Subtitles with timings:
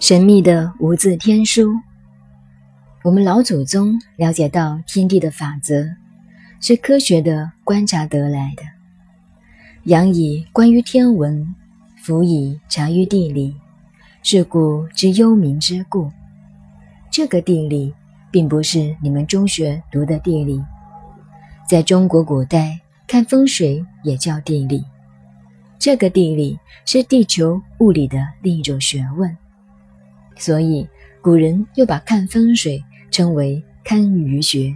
[0.00, 1.72] 神秘的无字天书，
[3.02, 5.88] 我们老祖宗了解到天地的法则，
[6.60, 8.62] 是科学的观察得来的。
[9.84, 11.52] 仰以观于天文，
[12.00, 13.56] 俯以察于地理，
[14.22, 16.12] 是故知幽冥之故。
[17.10, 17.92] 这个地理，
[18.30, 20.62] 并不是你们中学读的地理，
[21.68, 22.78] 在中国古代
[23.08, 24.84] 看风水也叫地理。
[25.76, 26.56] 这个地理
[26.86, 29.36] 是地球物理的另一种学问。
[30.38, 30.86] 所以，
[31.20, 34.72] 古人又把看风水称为堪舆学，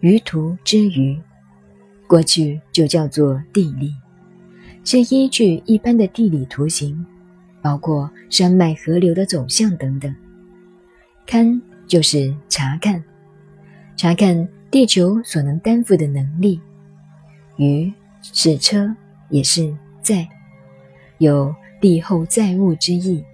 [0.00, 1.18] 舆图之舆，
[2.06, 3.92] 过去就叫做地理，
[4.84, 7.04] 是依据一般的地理图形，
[7.60, 10.14] 包括山脉、河流的走向等等。
[11.26, 13.02] 勘就是查看，
[13.96, 16.60] 查看地球所能担负的能力。
[17.56, 18.94] 舆是车，
[19.28, 20.28] 也是载，
[21.18, 23.24] 有地后载物之意。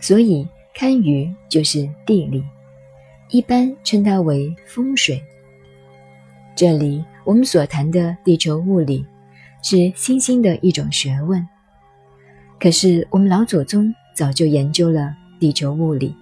[0.00, 2.42] 所以，堪舆就是地理，
[3.28, 5.22] 一般称它为风水。
[6.56, 9.04] 这里我们所谈的地球物理，
[9.62, 11.46] 是新兴的一种学问。
[12.58, 16.14] 可是我们老祖宗早就研究了地球物理。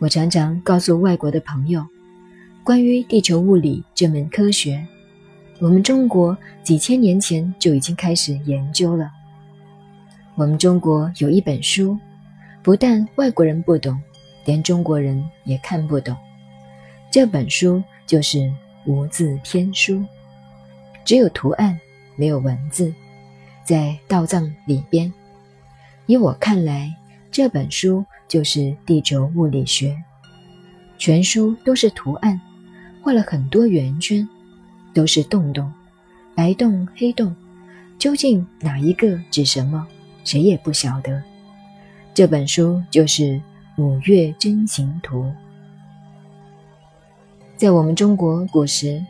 [0.00, 1.84] 我常常告诉外国的朋友，
[2.64, 4.84] 关于地球物理这门科学，
[5.60, 9.10] 我们中国几千年前就已经开始研究了。
[10.34, 11.96] 我们中国有一本书。
[12.64, 14.00] 不但外国人不懂，
[14.46, 16.16] 连中国人也看不懂。
[17.10, 18.38] 这本书就是
[18.86, 19.96] 《无字天书》，
[21.04, 21.78] 只有图案，
[22.16, 22.90] 没有文字，
[23.66, 25.12] 在道藏里边。
[26.06, 26.90] 以我看来，
[27.30, 29.94] 这本书就是地球物理学，
[30.96, 32.40] 全书都是图案，
[33.02, 34.26] 画了很多圆圈，
[34.94, 35.70] 都是洞洞，
[36.34, 37.36] 白洞、黑洞，
[37.98, 39.86] 究竟哪一个指什么，
[40.24, 41.22] 谁也不晓得。
[42.14, 43.22] 这本书就是
[43.76, 45.22] 《五岳真形图》。
[47.56, 49.04] 在我们中国古时，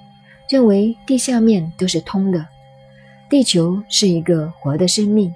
[0.49, 2.47] 认为地下面都是通的，
[3.29, 5.31] 地球是一个活的生命。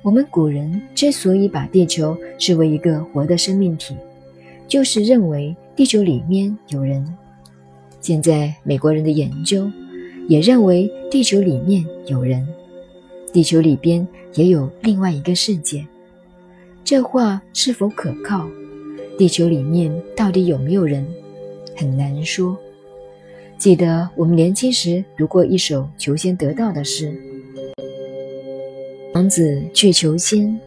[0.00, 3.94] 我们古人之所以把地球视为一个活的生命体，
[4.66, 7.06] 就是认为地球里面有人。
[8.00, 9.70] 现在美国人的研究
[10.26, 12.48] 也认为地球里面有人，
[13.30, 15.84] 地球里边也有另外一个世界。
[16.84, 18.48] 这话是否可靠？
[19.18, 21.06] 地球里面到底有没有人？
[21.76, 22.56] 很难说。
[23.58, 27.12] 记得我们年轻时读过一首求仙得道的诗
[29.12, 30.58] ：“王子去求仙，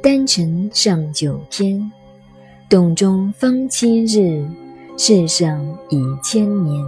[0.00, 1.90] 丹城上九天，
[2.68, 4.46] 洞中方七日，
[4.96, 6.84] 世上已千年。”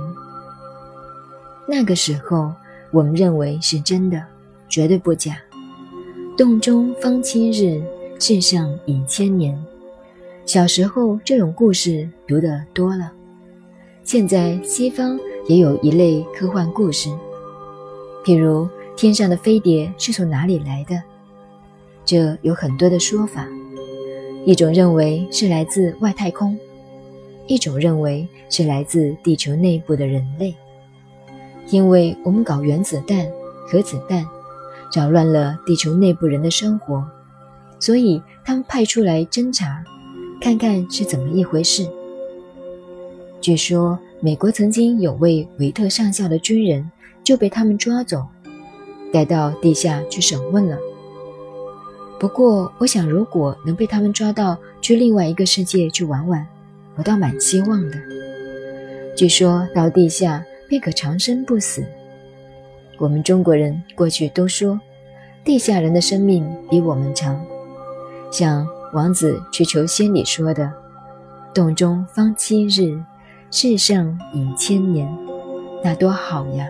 [1.69, 2.53] 那个时候，
[2.93, 4.23] 我们认为是真的，
[4.69, 5.37] 绝对不假。
[6.37, 7.83] 洞中方七日。
[8.25, 9.61] 世上已千年，
[10.47, 13.11] 小时候这种故事读得多了。
[14.05, 15.19] 现在西方
[15.49, 17.09] 也有一类科幻故事，
[18.25, 21.03] 譬如天上的飞碟是从哪里来的？
[22.05, 23.49] 这有很多的说法。
[24.45, 26.57] 一种认为是来自外太空，
[27.49, 30.55] 一种认为是来自地球内部的人类，
[31.71, 33.27] 因为我们搞原子弹、
[33.67, 34.25] 核子弹，
[34.95, 37.05] 扰乱了地球内部人的生活。
[37.83, 39.83] 所以他们派出来侦查，
[40.41, 41.85] 看看是怎么一回事。
[43.41, 46.89] 据说美国曾经有位维特上校的军人
[47.25, 48.25] 就被他们抓走，
[49.13, 50.79] 带到地下去审问了。
[52.21, 56.47] 不过，我想如果能被他们抓到去另外一个世界去玩玩，
[56.95, 57.97] 我倒蛮希望的。
[59.17, 61.85] 据说到地下便可长生不死。
[62.99, 64.81] 我们中国人过去都说，
[65.45, 67.45] 地下人的生命比我们长。
[68.33, 70.73] 像王子去求仙里说的
[71.53, 72.99] ：“洞中方七日，
[73.51, 75.07] 世上已千年。”
[75.85, 76.67] 那多好呀！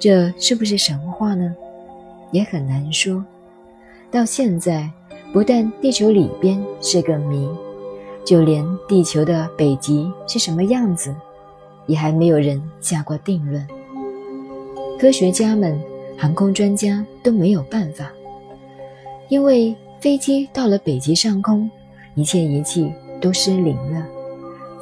[0.00, 1.54] 这是不是神话呢？
[2.32, 3.22] 也很难说。
[4.10, 4.88] 到现在，
[5.34, 7.46] 不但地球里边是个谜，
[8.24, 11.14] 就连地球的北极是什么样子，
[11.86, 13.66] 也还没有人下过定论。
[14.98, 15.78] 科学家们、
[16.16, 18.10] 航空专家都没有办法，
[19.28, 19.76] 因为。
[20.04, 21.70] 飞机到了北极上空，
[22.14, 22.92] 一切仪器
[23.22, 24.06] 都失灵了，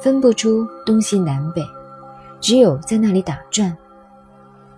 [0.01, 1.61] 分不出东西南北，
[2.41, 3.73] 只有在那里打转。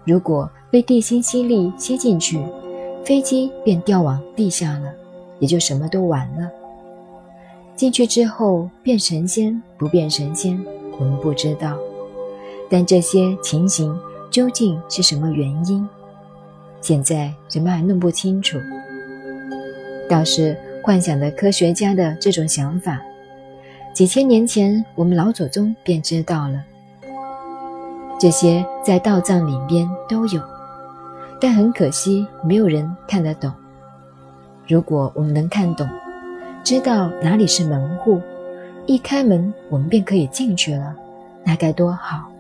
[0.04, 2.40] 如果被地心吸力吸进去，
[3.04, 4.94] 飞机便掉往地下了，
[5.40, 6.48] 也就什么都完了。
[7.76, 10.64] 进去之后变神仙不变神仙，
[11.00, 11.76] 我们不知道。
[12.70, 14.00] 但这些情形
[14.30, 15.90] 究竟是什么原因，
[16.82, 18.60] 现在人们还弄不清楚。
[20.10, 23.02] 倒是幻想的科学家的这种想法，
[23.94, 26.64] 几千年前我们老祖宗便知道了。
[28.20, 30.42] 这些在道藏里边都有，
[31.40, 33.52] 但很可惜没有人看得懂。
[34.68, 35.88] 如果我们能看懂，
[36.64, 38.22] 知道哪里是门户，
[38.86, 40.96] 一开门我们便可以进去了，
[41.44, 42.32] 那该多好！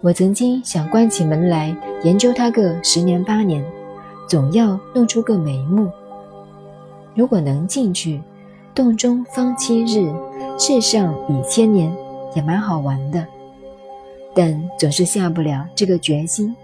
[0.00, 3.64] 我曾经想关起门来研究它个十年八年，
[4.28, 5.90] 总要弄出个眉目。
[7.14, 8.20] 如果能进去，
[8.74, 10.12] 洞中方七日，
[10.58, 11.92] 世上已千年，
[12.34, 13.26] 也蛮好玩的。
[14.34, 16.54] 但总是下不了这个决心，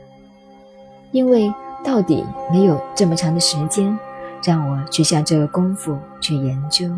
[1.11, 1.53] 因为
[1.85, 3.99] 到底没有这么长的时间，
[4.45, 6.89] 让我去下这个功夫去研究。